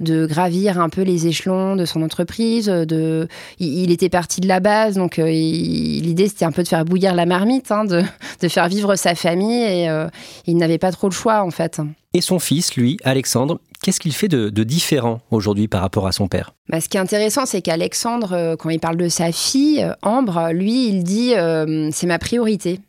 de 0.00 0.26
gravir 0.26 0.80
un 0.80 0.88
peu 0.88 1.02
les 1.02 1.28
échelons 1.28 1.76
de 1.76 1.84
son 1.84 2.02
entreprise. 2.02 2.66
De, 2.66 3.28
il, 3.58 3.90
était 3.92 4.08
parti 4.08 4.40
de 4.40 4.48
la 4.48 4.60
base, 4.60 4.96
donc 4.96 5.18
euh, 5.18 5.26
l'idée, 5.26 6.28
c'était 6.28 6.44
un 6.44 6.52
peu 6.52 6.62
de 6.62 6.68
faire 6.68 6.84
bouillir 6.84 7.14
la 7.14 7.26
marmite, 7.26 7.70
hein, 7.70 7.84
de, 7.84 8.02
de, 8.40 8.48
faire 8.48 8.68
vivre 8.68 8.96
sa 8.96 9.14
famille, 9.14 9.62
et 9.62 9.88
il 10.46 10.56
n'avait 10.56 10.78
pas 10.78 10.90
trop 10.90 11.08
le 11.08 11.14
choix, 11.14 11.42
en 11.42 11.50
fait. 11.50 11.80
Et 12.16 12.22
son 12.22 12.38
fils, 12.38 12.76
lui, 12.76 12.96
Alexandre, 13.04 13.60
Qu'est-ce 13.82 14.00
qu'il 14.00 14.14
fait 14.14 14.28
de, 14.28 14.48
différent 14.64 15.20
aujourd'hui 15.30 15.68
par 15.68 15.82
rapport 15.82 16.06
à 16.06 16.12
son 16.12 16.28
père? 16.28 16.54
Bah, 16.70 16.80
Ce 16.80 16.88
qui 16.88 16.96
est 16.96 17.00
intéressant, 17.00 17.44
c'est 17.44 17.60
qu'Alexandre, 17.60 18.32
euh, 18.32 18.56
quand 18.56 18.70
il 18.70 18.80
parle 18.80 18.96
de 18.96 19.08
sa 19.08 19.32
fille, 19.32 19.82
euh, 19.82 19.92
Ambre, 20.00 20.48
lui, 20.52 20.88
il 20.88 21.04
dit 21.04 21.34
euh, 21.34 21.90
c'est 21.92 22.06
ma 22.06 22.18
priorité. 22.18 22.80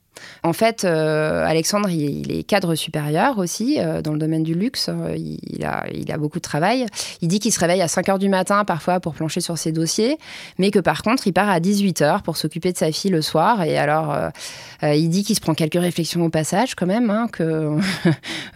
En 0.44 0.54
fait, 0.54 0.86
euh, 0.86 1.46
Alexandre, 1.46 1.90
il, 1.90 2.32
est 2.32 2.44
cadre 2.44 2.76
supérieur 2.76 3.38
aussi 3.38 3.78
euh, 3.80 4.02
dans 4.02 4.14
le 4.14 4.20
domaine 4.20 4.44
du 4.44 4.54
luxe. 4.54 4.90
Il 5.16 5.66
a, 5.66 5.86
il 5.94 6.12
a 6.12 6.18
beaucoup 6.18 6.38
de 6.38 6.44
travail. 6.44 6.86
Il 7.22 7.28
dit 7.28 7.40
qu'il 7.40 7.52
se 7.52 7.60
réveille 7.60 7.82
à 7.82 7.88
5 7.88 8.10
heures 8.10 8.20
du 8.20 8.30
matin 8.30 8.64
parfois 8.66 9.00
pour 9.00 9.14
plancher 9.14 9.42
sur 9.42 9.58
ses 9.58 9.72
dossiers, 9.72 10.18
mais 10.58 10.72
que 10.72 10.80
par 10.80 11.02
contre, 11.02 11.28
il 11.28 11.34
part 11.34 11.50
à 11.50 11.60
18 11.60 12.02
heures 12.02 12.22
pour 12.22 12.38
s'occuper 12.38 12.72
de 12.72 12.78
sa 12.78 12.92
fille 12.92 13.12
le 13.12 13.22
soir. 13.22 13.64
Et 13.64 13.78
alors, 13.78 14.16
euh, 14.84 14.94
il 14.94 15.10
dit 15.10 15.24
qu'il 15.24 15.36
se 15.36 15.42
prend 15.42 15.54
quelques 15.54 15.80
réflexions 15.80 16.24
au 16.24 16.30
passage 16.30 16.76
quand 16.76 16.88
même, 16.88 17.10
hein, 17.10 17.28
que 17.32 17.78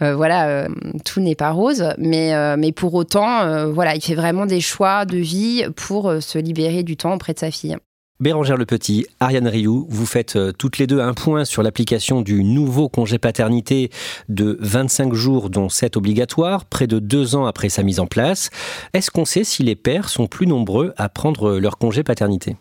voilà, 0.00 0.68
tout 1.04 1.20
n'est 1.20 1.34
pas 1.34 1.50
rose. 1.50 1.92
Mais, 1.98 2.56
mais 2.56 2.72
pour 2.72 2.94
autant, 2.94 3.70
voilà, 3.70 3.94
il 3.94 4.02
fait 4.02 4.14
vraiment 4.14 4.46
des 4.46 4.60
choix 4.60 5.04
de 5.04 5.18
vie 5.18 5.64
pour 5.76 6.12
se 6.20 6.38
libérer 6.38 6.82
du 6.82 6.96
temps 6.96 7.14
auprès 7.14 7.34
de 7.34 7.38
sa 7.38 7.50
fille. 7.50 7.76
Bérangère 8.22 8.56
Le 8.56 8.66
Petit, 8.66 9.04
Ariane 9.18 9.48
Rioux, 9.48 9.84
vous 9.90 10.06
faites 10.06 10.36
euh, 10.36 10.52
toutes 10.52 10.78
les 10.78 10.86
deux 10.86 11.00
un 11.00 11.12
point 11.12 11.44
sur 11.44 11.64
l'application 11.64 12.20
du 12.20 12.44
nouveau 12.44 12.88
congé 12.88 13.18
paternité 13.18 13.90
de 14.28 14.58
25 14.60 15.12
jours, 15.12 15.50
dont 15.50 15.68
7 15.68 15.96
obligatoires, 15.96 16.64
près 16.64 16.86
de 16.86 17.00
deux 17.00 17.34
ans 17.34 17.46
après 17.46 17.68
sa 17.68 17.82
mise 17.82 17.98
en 17.98 18.06
place. 18.06 18.50
Est-ce 18.94 19.10
qu'on 19.10 19.24
sait 19.24 19.42
si 19.42 19.64
les 19.64 19.74
pères 19.74 20.08
sont 20.08 20.28
plus 20.28 20.46
nombreux 20.46 20.94
à 20.98 21.08
prendre 21.08 21.58
leur 21.58 21.78
congé 21.78 22.04
paternité? 22.04 22.54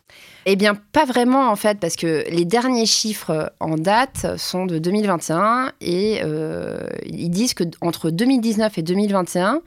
Eh 0.47 0.55
bien, 0.55 0.73
pas 0.91 1.05
vraiment 1.05 1.51
en 1.51 1.55
fait, 1.55 1.79
parce 1.79 1.95
que 1.95 2.23
les 2.29 2.45
derniers 2.45 2.87
chiffres 2.87 3.53
en 3.59 3.75
date 3.75 4.25
sont 4.37 4.65
de 4.65 4.79
2021 4.79 5.71
et 5.81 6.21
euh, 6.23 6.79
ils 7.05 7.29
disent 7.29 7.53
que 7.53 7.63
entre 7.81 8.09
2019 8.09 8.75
et 8.79 8.81
2021, 8.81 9.61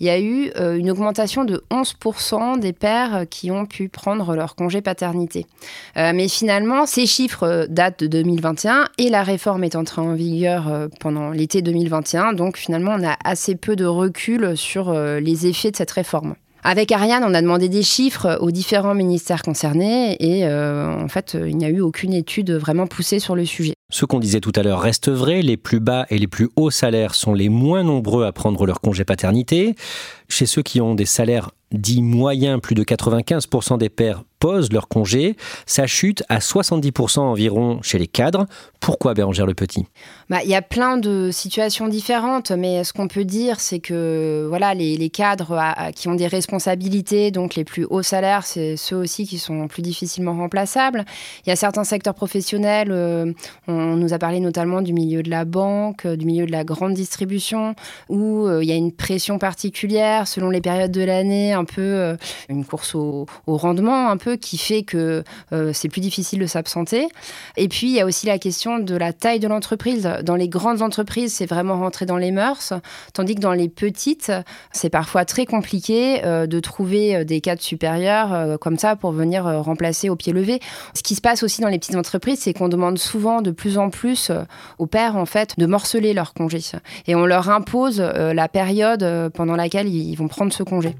il 0.00 0.06
y 0.06 0.10
a 0.10 0.20
eu 0.20 0.50
euh, 0.56 0.76
une 0.76 0.90
augmentation 0.90 1.44
de 1.44 1.64
11% 1.70 2.60
des 2.60 2.74
pères 2.74 3.24
qui 3.30 3.50
ont 3.50 3.64
pu 3.64 3.88
prendre 3.88 4.34
leur 4.34 4.54
congé 4.54 4.82
paternité. 4.82 5.46
Euh, 5.96 6.12
mais 6.14 6.28
finalement, 6.28 6.84
ces 6.84 7.06
chiffres 7.06 7.66
datent 7.70 8.00
de 8.00 8.06
2021 8.06 8.88
et 8.98 9.08
la 9.08 9.22
réforme 9.22 9.64
est 9.64 9.76
entrée 9.76 10.02
en 10.02 10.12
vigueur 10.12 10.88
pendant 11.00 11.30
l'été 11.30 11.62
2021. 11.62 12.34
Donc 12.34 12.58
finalement, 12.58 12.96
on 12.98 13.06
a 13.06 13.16
assez 13.24 13.56
peu 13.56 13.76
de 13.76 13.86
recul 13.86 14.58
sur 14.58 14.92
les 14.92 15.46
effets 15.46 15.70
de 15.70 15.76
cette 15.76 15.90
réforme. 15.90 16.34
Avec 16.64 16.92
Ariane, 16.92 17.24
on 17.24 17.34
a 17.34 17.40
demandé 17.40 17.68
des 17.68 17.82
chiffres 17.82 18.38
aux 18.40 18.50
différents 18.50 18.94
ministères 18.94 19.42
concernés 19.42 20.16
et 20.20 20.46
euh, 20.46 20.92
en 20.92 21.08
fait, 21.08 21.36
il 21.40 21.56
n'y 21.56 21.64
a 21.64 21.68
eu 21.68 21.80
aucune 21.80 22.12
étude 22.12 22.50
vraiment 22.52 22.86
poussée 22.86 23.20
sur 23.20 23.36
le 23.36 23.44
sujet. 23.44 23.74
Ce 23.90 24.04
qu'on 24.04 24.18
disait 24.18 24.40
tout 24.40 24.52
à 24.54 24.62
l'heure 24.62 24.80
reste 24.80 25.08
vrai, 25.08 25.40
les 25.40 25.56
plus 25.56 25.80
bas 25.80 26.04
et 26.10 26.18
les 26.18 26.26
plus 26.26 26.50
hauts 26.56 26.70
salaires 26.70 27.14
sont 27.14 27.32
les 27.32 27.48
moins 27.48 27.84
nombreux 27.84 28.26
à 28.26 28.32
prendre 28.32 28.66
leur 28.66 28.80
congé 28.80 29.04
paternité. 29.04 29.76
Chez 30.28 30.46
ceux 30.46 30.62
qui 30.62 30.80
ont 30.80 30.94
des 30.94 31.06
salaires 31.06 31.50
dits 31.72 32.02
moyens, 32.02 32.60
plus 32.60 32.74
de 32.74 32.82
95% 32.82 33.78
des 33.78 33.88
pères 33.88 34.24
posent 34.38 34.72
leur 34.72 34.88
congé. 34.88 35.36
Ça 35.66 35.86
chute 35.86 36.22
à 36.28 36.38
70% 36.38 37.18
environ 37.18 37.80
chez 37.82 37.98
les 37.98 38.06
cadres. 38.06 38.46
Pourquoi 38.80 39.12
Bérangère 39.14 39.46
Le 39.46 39.54
Petit? 39.54 39.86
Bah, 40.30 40.38
Il 40.44 40.48
y 40.48 40.54
a 40.54 40.62
plein 40.62 40.96
de 40.96 41.30
situations 41.32 41.88
différentes, 41.88 42.52
mais 42.52 42.84
ce 42.84 42.92
qu'on 42.92 43.08
peut 43.08 43.24
dire, 43.24 43.58
c'est 43.58 43.80
que 43.80 44.46
voilà, 44.48 44.74
les, 44.74 45.10
cadres 45.10 45.60
qui 45.96 46.08
ont 46.08 46.14
des 46.14 46.28
responsabilités, 46.28 47.30
donc 47.32 47.56
les 47.56 47.64
plus 47.64 47.84
hauts 47.84 48.02
salaires, 48.02 48.44
c'est 48.46 48.76
ceux 48.76 48.96
aussi 48.96 49.26
qui 49.26 49.38
sont 49.38 49.66
plus 49.66 49.82
difficilement 49.82 50.36
remplaçables. 50.36 51.04
Il 51.44 51.48
y 51.48 51.52
a 51.52 51.56
certains 51.56 51.84
secteurs 51.84 52.14
professionnels, 52.14 52.92
euh, 52.92 53.32
on 53.66 53.96
nous 53.96 54.12
a 54.12 54.18
parlé 54.18 54.38
notamment 54.38 54.82
du 54.82 54.92
milieu 54.92 55.22
de 55.22 55.30
la 55.30 55.44
banque, 55.44 56.06
du 56.06 56.26
milieu 56.26 56.46
de 56.46 56.52
la 56.52 56.62
grande 56.62 56.94
distribution, 56.94 57.74
où 58.08 58.46
euh, 58.46 58.62
il 58.62 58.68
y 58.68 58.72
a 58.72 58.76
une 58.76 58.92
pression 58.92 59.38
particulière 59.38 60.17
selon 60.26 60.50
les 60.50 60.60
périodes 60.60 60.90
de 60.90 61.02
l'année, 61.02 61.52
un 61.52 61.64
peu 61.64 61.82
euh, 61.82 62.16
une 62.48 62.64
course 62.64 62.94
au, 62.94 63.26
rendement, 63.46 64.10
un 64.10 64.16
peu 64.16 64.36
qui 64.36 64.58
fait 64.58 64.82
que 64.82 65.22
euh, 65.52 65.72
c'est 65.72 65.88
plus 65.88 66.00
difficile 66.00 66.38
de 66.38 66.46
s'absenter. 66.46 67.08
Et 67.56 67.68
puis, 67.68 67.88
il 67.88 67.94
y 67.94 68.00
a 68.00 68.06
aussi 68.06 68.26
la 68.26 68.38
question 68.38 68.78
de 68.78 68.96
la 68.96 69.12
taille 69.12 69.40
de 69.40 69.48
l'entreprise. 69.48 70.08
Dans 70.22 70.36
les 70.36 70.48
grandes 70.48 70.82
entreprises, 70.82 71.34
c'est 71.34 71.46
vraiment 71.46 71.78
rentré 71.78 72.06
dans 72.06 72.16
les 72.16 72.30
mœurs, 72.30 72.72
tandis 73.12 73.34
que 73.34 73.40
dans 73.40 73.52
les 73.52 73.68
petites, 73.68 74.32
c'est 74.72 74.90
parfois 74.90 75.24
très 75.24 75.46
compliqué 75.46 76.24
euh, 76.24 76.46
de 76.46 76.60
trouver 76.60 77.24
des 77.24 77.40
cadres 77.40 77.62
supérieurs 77.62 78.58
comme 78.58 78.78
ça 78.78 78.96
pour 78.96 79.12
venir 79.12 79.44
remplacer 79.44 80.08
au 80.08 80.16
pied 80.16 80.32
levé. 80.32 80.60
Ce 80.94 81.02
qui 81.02 81.14
se 81.14 81.20
passe 81.20 81.42
aussi 81.42 81.60
dans 81.60 81.68
les 81.68 81.78
petites 81.78 81.96
entreprises, 81.96 82.40
c'est 82.40 82.52
qu'on 82.52 82.68
demande 82.68 82.98
souvent 82.98 83.42
de 83.42 83.50
plus 83.50 83.78
en 83.78 83.90
plus 83.90 84.30
aux 84.78 84.86
pères, 84.86 85.16
en 85.16 85.26
fait, 85.26 85.58
de 85.58 85.66
morceler 85.66 86.12
leur 86.14 86.34
congé. 86.34 86.58
Et 87.06 87.14
on 87.14 87.26
leur 87.26 87.50
impose 87.50 88.00
la 88.00 88.48
période 88.48 89.30
pendant 89.34 89.56
laquelle 89.56 89.88
ils 89.88 90.07
vont 90.16 90.28
prendre 90.28 90.52
ce 90.52 90.62
congé. 90.62 90.94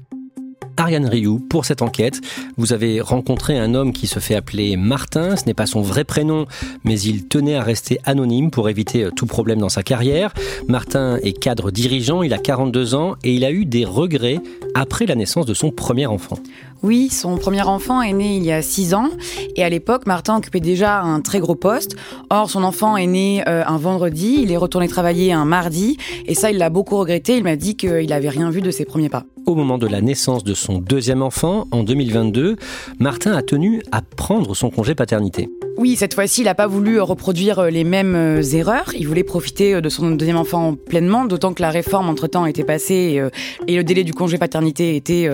Ariane 0.79 1.05
Rioux 1.05 1.39
pour 1.39 1.65
cette 1.65 1.81
enquête. 1.81 2.21
Vous 2.57 2.71
avez 2.71 3.01
rencontré 3.01 3.57
un 3.57 3.75
homme 3.75 3.91
qui 3.91 4.07
se 4.07 4.19
fait 4.19 4.35
appeler 4.35 4.77
Martin. 4.77 5.35
Ce 5.35 5.45
n'est 5.45 5.53
pas 5.53 5.65
son 5.65 5.81
vrai 5.81 6.05
prénom, 6.05 6.45
mais 6.85 6.99
il 6.99 7.27
tenait 7.27 7.55
à 7.55 7.63
rester 7.63 7.99
anonyme 8.05 8.49
pour 8.49 8.69
éviter 8.69 9.03
euh, 9.03 9.11
tout 9.11 9.25
problème 9.25 9.59
dans 9.59 9.69
sa 9.69 9.83
carrière. 9.83 10.33
Martin 10.67 11.17
est 11.21 11.33
cadre 11.33 11.69
dirigeant, 11.69 12.23
il 12.23 12.33
a 12.33 12.37
42 12.37 12.95
ans 12.95 13.15
et 13.25 13.33
il 13.33 13.43
a 13.43 13.51
eu 13.51 13.65
des 13.65 13.83
regrets 13.83 14.39
après 14.73 15.05
la 15.05 15.15
naissance 15.15 15.45
de 15.45 15.53
son 15.53 15.71
premier 15.71 16.05
enfant. 16.05 16.37
Oui, 16.81 17.09
son 17.09 17.37
premier 17.37 17.63
enfant 17.63 18.01
est 18.01 18.13
né 18.13 18.37
il 18.37 18.45
y 18.45 18.53
a 18.53 18.61
6 18.61 18.93
ans 18.93 19.09
et 19.57 19.63
à 19.65 19.69
l'époque, 19.69 20.07
Martin 20.07 20.37
occupait 20.37 20.61
déjà 20.61 21.01
un 21.01 21.19
très 21.19 21.39
gros 21.39 21.55
poste. 21.55 21.97
Or, 22.29 22.49
son 22.49 22.63
enfant 22.63 22.95
est 22.95 23.07
né 23.07 23.43
euh, 23.49 23.63
un 23.65 23.77
vendredi, 23.77 24.39
il 24.43 24.51
est 24.51 24.57
retourné 24.57 24.87
travailler 24.87 25.33
un 25.33 25.43
mardi 25.43 25.97
et 26.25 26.35
ça, 26.35 26.51
il 26.51 26.57
l'a 26.57 26.69
beaucoup 26.69 26.95
regretté. 26.95 27.35
Il 27.35 27.43
m'a 27.43 27.57
dit 27.57 27.75
qu'il 27.75 28.07
n'avait 28.07 28.29
rien 28.29 28.49
vu 28.49 28.61
de 28.61 28.71
ses 28.71 28.85
premiers 28.85 29.09
pas. 29.09 29.25
Au 29.49 29.55
moment 29.55 29.79
de 29.79 29.87
la 29.87 29.99
naissance 29.99 30.43
de 30.43 30.53
son 30.53 30.77
deuxième 30.77 31.23
enfant, 31.23 31.65
en 31.71 31.81
2022, 31.81 32.55
Martin 32.99 33.31
a 33.31 33.41
tenu 33.41 33.81
à 33.91 34.03
prendre 34.03 34.53
son 34.53 34.69
congé 34.69 34.93
paternité. 34.93 35.49
Oui, 35.77 35.95
cette 35.95 36.13
fois-ci, 36.13 36.41
il 36.41 36.45
n'a 36.45 36.55
pas 36.55 36.67
voulu 36.67 36.99
reproduire 36.99 37.63
les 37.63 37.83
mêmes 37.83 38.15
euh, 38.15 38.41
erreurs. 38.41 38.91
Il 38.97 39.07
voulait 39.07 39.23
profiter 39.23 39.75
euh, 39.75 39.81
de 39.81 39.89
son 39.89 40.11
deuxième 40.11 40.37
enfant 40.37 40.75
pleinement, 40.75 41.25
d'autant 41.25 41.53
que 41.53 41.61
la 41.61 41.69
réforme 41.69 42.09
entre-temps 42.09 42.45
était 42.45 42.63
passée 42.63 43.21
et 43.67 43.75
le 43.75 43.83
délai 43.83 44.03
du 44.03 44.13
congé 44.13 44.37
paternité 44.37 44.95
était 44.95 45.29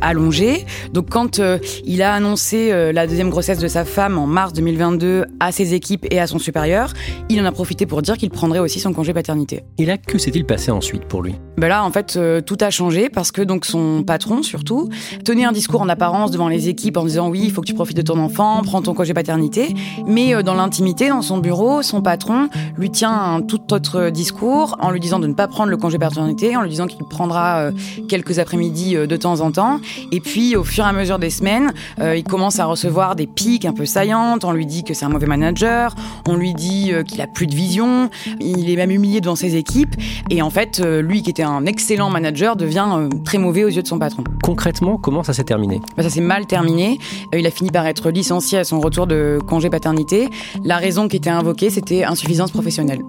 allongé. 0.00 0.64
Donc 0.92 1.10
quand 1.10 1.38
euh, 1.38 1.58
il 1.84 2.02
a 2.02 2.14
annoncé 2.14 2.70
euh, 2.72 2.92
la 2.92 3.06
deuxième 3.06 3.30
grossesse 3.30 3.58
de 3.58 3.68
sa 3.68 3.84
femme 3.84 4.18
en 4.18 4.26
mars 4.26 4.52
2022 4.52 5.24
à 5.40 5.52
ses 5.52 5.74
équipes 5.74 6.06
et 6.10 6.20
à 6.20 6.26
son 6.26 6.38
supérieur, 6.38 6.92
il 7.28 7.40
en 7.40 7.44
a 7.44 7.52
profité 7.52 7.86
pour 7.86 8.02
dire 8.02 8.16
qu'il 8.16 8.30
prendrait 8.30 8.58
aussi 8.58 8.80
son 8.80 8.92
congé 8.92 9.12
paternité. 9.12 9.62
Et 9.78 9.86
là, 9.86 9.98
que 9.98 10.18
s'est-il 10.18 10.44
passé 10.44 10.70
ensuite 10.70 11.04
pour 11.04 11.22
lui? 11.22 11.34
Ben 11.56 11.68
Là, 11.68 11.84
en 11.84 11.90
fait, 11.90 12.16
euh, 12.16 12.40
tout 12.40 12.56
a 12.60 12.70
changé 12.70 13.08
parce 13.08 13.30
que 13.32 13.42
donc 13.42 13.64
son 13.64 14.02
patron, 14.02 14.42
surtout, 14.42 14.88
tenait 15.24 15.44
un 15.44 15.52
discours 15.52 15.80
en 15.80 15.88
apparence 15.88 16.30
devant 16.30 16.48
les 16.48 16.68
équipes 16.68 16.96
en 16.96 17.04
disant 17.04 17.28
oui, 17.28 17.42
il 17.44 17.52
faut 17.52 17.60
que 17.60 17.66
tu 17.66 17.74
profites 17.74 17.96
de 17.96 18.02
ton 18.02 18.18
enfant, 18.18 18.62
prends 18.64 18.82
ton 18.82 18.94
congé 18.94 19.14
paternité. 19.14 19.74
Mais 20.06 20.42
dans 20.42 20.54
l'intimité, 20.54 21.08
dans 21.08 21.22
son 21.22 21.38
bureau, 21.38 21.82
son 21.82 22.02
patron 22.02 22.48
lui 22.76 22.90
tient 22.90 23.12
un 23.12 23.40
tout 23.40 23.72
autre 23.72 24.10
discours 24.10 24.76
en 24.80 24.90
lui 24.90 25.00
disant 25.00 25.18
de 25.18 25.26
ne 25.26 25.34
pas 25.34 25.48
prendre 25.48 25.70
le 25.70 25.76
congé 25.76 25.98
paternité, 25.98 26.56
en 26.56 26.62
lui 26.62 26.70
disant 26.70 26.86
qu'il 26.86 27.04
prendra 27.04 27.70
quelques 28.08 28.38
après-midi 28.38 28.94
de 28.94 29.16
temps 29.16 29.40
en 29.40 29.50
temps. 29.52 29.80
Et 30.12 30.20
puis, 30.20 30.56
au 30.56 30.64
fur 30.64 30.84
et 30.84 30.88
à 30.88 30.92
mesure 30.92 31.18
des 31.18 31.30
semaines, 31.30 31.72
euh, 32.00 32.16
il 32.16 32.24
commence 32.24 32.58
à 32.58 32.64
recevoir 32.64 33.16
des 33.16 33.26
piques 33.26 33.64
un 33.64 33.72
peu 33.72 33.86
saillantes. 33.86 34.44
On 34.44 34.52
lui 34.52 34.66
dit 34.66 34.84
que 34.84 34.94
c'est 34.94 35.04
un 35.04 35.08
mauvais 35.08 35.26
manager. 35.26 35.94
On 36.28 36.36
lui 36.36 36.54
dit 36.54 36.92
euh, 36.92 37.02
qu'il 37.02 37.20
a 37.20 37.26
plus 37.26 37.46
de 37.46 37.54
vision. 37.54 38.10
Il 38.40 38.70
est 38.70 38.76
même 38.76 38.90
humilié 38.90 39.20
devant 39.20 39.36
ses 39.36 39.56
équipes. 39.56 39.94
Et 40.30 40.42
en 40.42 40.50
fait, 40.50 40.80
euh, 40.80 41.02
lui 41.02 41.22
qui 41.22 41.30
était 41.30 41.42
un 41.42 41.66
excellent 41.66 42.10
manager 42.10 42.56
devient 42.56 42.86
très 43.24 43.38
mauvais 43.38 43.64
aux 43.64 43.68
yeux 43.68 43.82
de 43.82 43.86
son 43.86 43.98
patron. 43.98 44.24
Concrètement, 44.42 44.96
comment 44.96 45.22
ça 45.22 45.32
s'est 45.32 45.44
terminé? 45.44 45.80
Bah, 45.96 46.02
Ça 46.02 46.10
s'est 46.10 46.20
mal 46.20 46.46
terminé. 46.46 46.98
il 47.32 47.46
a 47.46 47.50
fini 47.50 47.70
par 47.70 47.86
être 47.86 48.10
licencié 48.10 48.58
à 48.58 48.64
son 48.64 48.80
retour 48.80 49.06
de 49.06 49.38
congé 49.46 49.69
paternité. 49.70 50.28
La 50.64 50.76
raison 50.76 51.08
qui 51.08 51.16
était 51.16 51.30
invoquée, 51.30 51.70
c'était 51.70 52.04
insuffisance 52.04 52.50
professionnelle. 52.50 53.02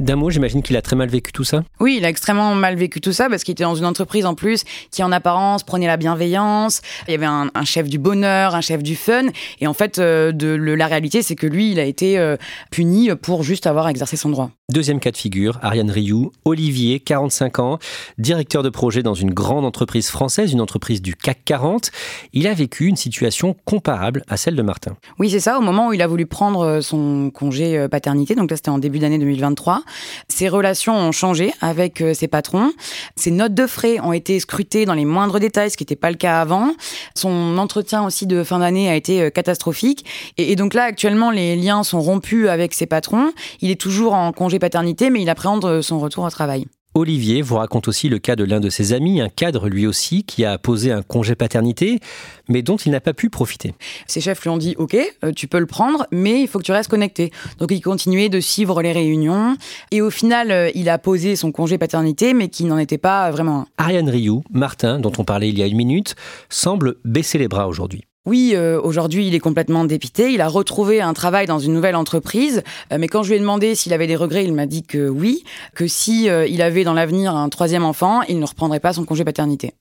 D'un 0.00 0.16
mot, 0.16 0.30
j'imagine 0.30 0.62
qu'il 0.62 0.78
a 0.78 0.82
très 0.82 0.96
mal 0.96 1.10
vécu 1.10 1.30
tout 1.30 1.44
ça. 1.44 1.62
Oui, 1.78 1.96
il 1.98 2.06
a 2.06 2.08
extrêmement 2.08 2.54
mal 2.54 2.74
vécu 2.74 3.02
tout 3.02 3.12
ça 3.12 3.28
parce 3.28 3.44
qu'il 3.44 3.52
était 3.52 3.64
dans 3.64 3.74
une 3.74 3.84
entreprise 3.84 4.24
en 4.24 4.34
plus 4.34 4.64
qui, 4.90 5.02
en 5.02 5.12
apparence, 5.12 5.62
prenait 5.62 5.86
la 5.86 5.98
bienveillance. 5.98 6.80
Il 7.06 7.10
y 7.10 7.14
avait 7.14 7.26
un, 7.26 7.50
chef 7.64 7.86
du 7.86 7.98
bonheur, 7.98 8.54
un 8.54 8.62
chef 8.62 8.82
du 8.82 8.96
fun. 8.96 9.24
Et 9.60 9.66
en 9.66 9.74
fait, 9.74 9.98
euh, 9.98 10.32
de, 10.32 10.54
la 10.54 10.86
réalité, 10.86 11.20
c'est 11.20 11.36
que 11.36 11.46
lui, 11.46 11.72
il 11.72 11.78
a 11.78 11.84
été 11.84 12.18
euh, 12.18 12.38
puni 12.70 13.10
pour 13.20 13.42
juste 13.42 13.66
avoir 13.66 13.88
exercé 13.88 14.16
son 14.16 14.30
droit. 14.30 14.50
Deuxième 14.72 15.00
cas 15.00 15.10
de 15.10 15.18
figure, 15.18 15.58
Ariane 15.60 15.90
Rioux, 15.90 16.32
Olivier, 16.46 17.00
45 17.00 17.58
ans, 17.58 17.78
directeur 18.16 18.62
de 18.62 18.70
projet 18.70 19.02
dans 19.02 19.14
une 19.14 19.34
grande 19.34 19.66
entreprise 19.66 20.08
française, 20.08 20.52
une 20.52 20.62
entreprise 20.62 21.02
du 21.02 21.14
CAC 21.14 21.44
40. 21.44 21.90
Il 22.32 22.46
a 22.46 22.54
vécu 22.54 22.86
une 22.86 22.96
situation 22.96 23.54
comparable 23.66 24.22
à 24.28 24.38
celle 24.38 24.56
de 24.56 24.62
Martin. 24.62 24.96
Oui, 25.18 25.28
c'est 25.28 25.40
ça. 25.40 25.58
Au 25.58 25.60
moment 25.60 25.88
où 25.88 25.92
il 25.92 26.00
a 26.00 26.06
voulu 26.06 26.24
prendre 26.24 26.60
euh, 26.60 26.80
son 26.80 27.30
congé 27.34 27.86
paternité, 27.90 28.34
donc 28.34 28.50
là 28.50 28.56
c'était 28.56 28.70
en 28.70 28.78
début 28.78 29.00
d'année 29.00 29.18
2023, 29.18 29.82
ses 30.28 30.48
relations 30.48 30.96
ont 30.96 31.12
changé 31.12 31.52
avec 31.60 32.00
euh, 32.00 32.14
ses 32.14 32.28
patrons. 32.28 32.72
Ses 33.16 33.30
notes 33.30 33.54
de 33.54 33.66
frais 33.66 34.00
ont 34.00 34.12
été 34.12 34.40
scrutées 34.40 34.84
dans 34.84 34.94
les 34.94 35.04
moindres 35.04 35.38
détails, 35.38 35.70
ce 35.70 35.76
qui 35.76 35.82
n'était 35.82 35.96
pas 35.96 36.10
le 36.10 36.16
cas 36.16 36.40
avant. 36.40 36.74
Son 37.14 37.58
entretien 37.58 38.04
aussi 38.04 38.26
de 38.26 38.42
fin 38.42 38.58
d'année 38.58 38.88
a 38.88 38.94
été 38.94 39.22
euh, 39.22 39.30
catastrophique. 39.30 40.04
Et, 40.36 40.56
donc 40.56 40.74
là, 40.74 40.84
actuellement, 40.84 41.30
les 41.30 41.56
liens 41.56 41.82
sont 41.82 42.00
rompus 42.00 42.48
avec 42.48 42.74
ses 42.74 42.86
patrons. 42.86 43.32
Il 43.60 43.70
est 43.70 43.80
toujours 43.80 44.14
en 44.14 44.32
congé 44.32 44.58
paternité, 44.58 45.10
mais 45.10 45.22
il 45.22 45.30
appréhende 45.30 45.64
euh, 45.64 45.82
son 45.82 45.98
retour 45.98 46.24
au 46.24 46.30
travail. 46.30 46.66
Olivier 46.94 47.40
vous 47.40 47.56
raconte 47.56 47.86
aussi 47.86 48.08
le 48.08 48.18
cas 48.18 48.34
de 48.34 48.42
l'un 48.42 48.58
de 48.58 48.68
ses 48.68 48.92
amis, 48.92 49.20
un 49.20 49.28
cadre 49.28 49.68
lui 49.68 49.86
aussi, 49.86 50.24
qui 50.24 50.44
a 50.44 50.58
posé 50.58 50.90
un 50.90 51.02
congé 51.02 51.36
paternité, 51.36 52.00
mais 52.48 52.62
dont 52.62 52.76
il 52.76 52.90
n'a 52.90 53.00
pas 53.00 53.14
pu 53.14 53.30
profiter. 53.30 53.74
Ses 54.08 54.20
chefs 54.20 54.42
lui 54.42 54.50
ont 54.50 54.58
dit 54.58 54.74
Ok, 54.76 54.96
euh, 55.24 55.32
tu 55.32 55.46
peux 55.46 55.60
le 55.60 55.66
prendre, 55.66 56.06
mais 56.10 56.40
il 56.42 56.48
faut 56.48 56.58
que 56.58 56.64
tu 56.64 56.72
restes 56.72 56.90
connecté. 56.90 57.30
Donc 57.58 57.70
il 57.70 57.80
continuait 57.80 58.28
de 58.28 58.40
suivre 58.40 58.82
les 58.82 58.90
réunions, 58.92 59.56
et 59.92 60.00
au 60.00 60.10
final, 60.10 60.50
euh, 60.50 60.70
il 60.74 60.88
a 60.88 60.98
posé 60.98 61.36
son 61.36 61.52
congé 61.52 61.78
paternité, 61.78 62.34
mais 62.34 62.48
qui 62.48 62.64
n'en 62.64 62.78
était 62.78 62.98
pas 62.98 63.30
vraiment 63.30 63.66
Ariane 63.78 64.10
Rioux, 64.10 64.42
Martin, 64.50 64.98
dont 64.98 65.12
on 65.18 65.24
parlait 65.24 65.48
il 65.48 65.58
y 65.58 65.62
a 65.62 65.66
une 65.66 65.76
minute, 65.76 66.16
semble 66.48 66.96
baisser 67.04 67.38
les 67.38 67.48
bras 67.48 67.68
aujourd'hui. 67.68 68.02
Oui, 68.26 68.52
euh, 68.54 68.78
aujourd'hui, 68.82 69.26
il 69.26 69.34
est 69.34 69.40
complètement 69.40 69.84
dépité. 69.84 70.30
Il 70.30 70.42
a 70.42 70.48
retrouvé 70.48 71.00
un 71.00 71.14
travail 71.14 71.46
dans 71.46 71.58
une 71.58 71.72
nouvelle 71.72 71.96
entreprise. 71.96 72.62
Euh, 72.92 72.98
mais 73.00 73.08
quand 73.08 73.22
je 73.22 73.30
lui 73.30 73.36
ai 73.36 73.40
demandé 73.40 73.74
s'il 73.74 73.94
avait 73.94 74.06
des 74.06 74.16
regrets, 74.16 74.44
il 74.44 74.52
m'a 74.52 74.66
dit 74.66 74.82
que 74.82 75.08
oui, 75.08 75.42
que 75.74 75.86
si 75.86 76.28
euh, 76.28 76.46
il 76.46 76.60
avait 76.60 76.84
dans 76.84 76.92
l'avenir 76.92 77.34
un 77.34 77.48
troisième 77.48 77.84
enfant, 77.84 78.20
il 78.28 78.38
ne 78.38 78.44
reprendrait 78.44 78.78
pas 78.78 78.92
son 78.92 79.06
congé 79.06 79.24
paternité. 79.24 79.72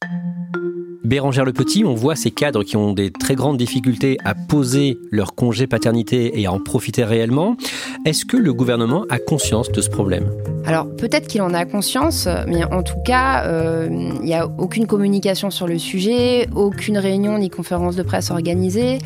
Bérangère 1.10 1.44
Le 1.44 1.54
Petit, 1.54 1.84
on 1.84 1.96
voit 1.96 2.16
ces 2.16 2.30
cadres 2.30 2.63
qui 2.63 2.78
ont 2.78 2.94
des 2.94 3.10
très 3.10 3.34
grandes 3.34 3.58
difficultés 3.58 4.20
à 4.24 4.36
poser 4.36 5.00
leur 5.10 5.34
congé 5.34 5.66
paternité 5.66 6.39
et 6.39 6.46
à 6.46 6.51
en 6.51 6.60
profiter 6.60 7.04
réellement. 7.04 7.58
Est-ce 8.06 8.25
que 8.25 8.38
le 8.38 8.54
gouvernement 8.54 9.06
a 9.10 9.18
conscience 9.18 9.72
de 9.72 9.82
ce 9.82 9.89
problème? 9.89 10.30
Alors 10.66 10.86
peut-être 10.98 11.28
qu'il 11.28 11.42
en 11.42 11.56
a 11.56 11.66
conscience, 11.66 12.28
mais 12.48 12.63
en 12.63 12.84
tout 12.84 13.01
cas, 13.04 13.44
euh, 13.48 13.88
il 13.89 14.22
n'y 14.22 14.36
a 14.36 14.48
aucune 14.60 14.86
communication 14.86 15.50
sur 15.50 15.66
le 15.66 15.80
sujet, 15.80 16.48
aucune 16.54 17.00
réunion 17.00 17.39
ni 17.39 17.50
conférence 17.50 17.96
de 17.96 18.04
presse 18.04 18.30
organisée. 18.30 19.00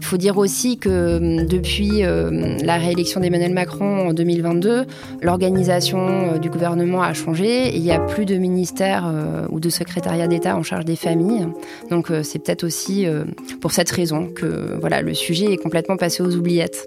Il 0.00 0.04
faut 0.04 0.16
dire 0.16 0.38
aussi 0.38 0.78
que 0.78 1.18
hum, 1.18 1.46
depuis 1.46 2.04
euh, 2.04 2.56
la 2.62 2.76
réélection 2.76 3.20
d'Emmanuel 3.20 3.52
Macron 3.52 4.08
en 4.08 4.12
2022, 4.12 4.84
l'organisation 5.22 5.98
euh, 5.98 6.38
du 6.38 6.50
gouvernement 6.50 7.02
a 7.02 7.12
changé. 7.14 7.74
il 7.76 7.82
n'y 7.82 7.92
a 7.92 8.00
plus 8.00 8.24
de 8.24 8.36
ministère 8.36 9.04
euh, 9.06 9.46
ou 9.50 9.60
de 9.60 9.68
secrétariat 9.68 10.28
d'État 10.28 10.56
en 10.56 10.62
charge 10.62 10.84
des 10.84 10.96
familles. 10.96 11.46
Donc 11.90 12.10
c'est 12.22 12.38
peut-être 12.38 12.64
aussi 12.64 13.06
pour 13.60 13.72
cette 13.72 13.90
raison 13.90 14.28
que 14.28 14.78
voilà, 14.80 15.02
le 15.02 15.14
sujet 15.14 15.52
est 15.52 15.56
complètement 15.56 15.96
passé 15.96 16.22
aux 16.22 16.34
oubliettes. 16.34 16.86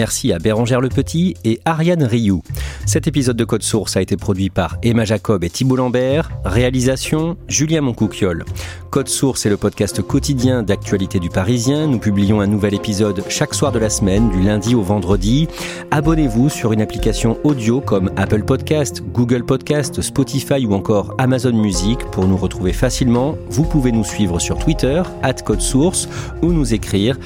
Merci 0.00 0.32
à 0.32 0.38
Bérangère 0.38 0.80
Le 0.80 0.88
Petit 0.88 1.34
et 1.44 1.60
Ariane 1.66 2.04
Rioux. 2.04 2.42
Cet 2.86 3.06
épisode 3.06 3.36
de 3.36 3.44
Code 3.44 3.62
Source 3.62 3.98
a 3.98 4.00
été 4.00 4.16
produit 4.16 4.48
par 4.48 4.78
Emma 4.82 5.04
Jacob 5.04 5.44
et 5.44 5.50
Thibault 5.50 5.76
Lambert. 5.76 6.30
Réalisation 6.42 7.36
Julien 7.48 7.82
Moncouquiole. 7.82 8.46
Code 8.90 9.08
Source 9.08 9.46
est 9.46 9.50
le 9.50 9.56
podcast 9.56 10.02
quotidien 10.02 10.64
d'actualité 10.64 11.20
du 11.20 11.30
Parisien. 11.30 11.86
Nous 11.86 11.98
publions 12.00 12.40
un 12.40 12.48
nouvel 12.48 12.74
épisode 12.74 13.24
chaque 13.28 13.54
soir 13.54 13.70
de 13.70 13.78
la 13.78 13.88
semaine, 13.88 14.30
du 14.30 14.42
lundi 14.42 14.74
au 14.74 14.82
vendredi. 14.82 15.46
Abonnez-vous 15.92 16.48
sur 16.48 16.72
une 16.72 16.80
application 16.82 17.38
audio 17.44 17.80
comme 17.80 18.10
Apple 18.16 18.42
Podcast, 18.42 19.02
Google 19.12 19.44
Podcast, 19.44 20.00
Spotify 20.02 20.66
ou 20.66 20.74
encore 20.74 21.14
Amazon 21.18 21.52
Music 21.52 21.98
pour 22.10 22.26
nous 22.26 22.36
retrouver 22.36 22.72
facilement. 22.72 23.36
Vous 23.48 23.64
pouvez 23.64 23.92
nous 23.92 24.04
suivre 24.04 24.40
sur 24.40 24.58
Twitter, 24.58 25.02
at 25.22 25.34
Code 25.34 25.60
Source, 25.60 26.08
ou 26.42 26.52
nous 26.52 26.74
écrire 26.74 27.16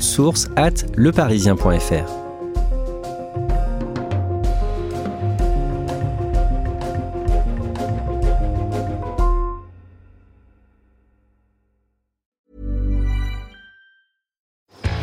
source 0.00 0.48
at 0.56 0.84
leparisien.fr. 0.96 2.27